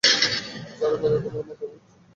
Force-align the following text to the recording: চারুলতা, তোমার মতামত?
চারুলতা, 0.79 1.07
তোমার 1.15 1.43
মতামত? 1.47 1.61